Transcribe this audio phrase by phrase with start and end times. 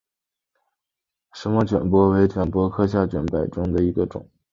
[1.29, 4.27] 二歧卷柏为卷柏科卷柏属下的一个种。